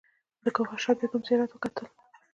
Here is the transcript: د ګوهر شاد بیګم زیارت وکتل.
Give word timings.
د 0.43 0.45
ګوهر 0.55 0.79
شاد 0.83 0.97
بیګم 0.99 1.21
زیارت 1.27 1.51
وکتل. 1.53 1.85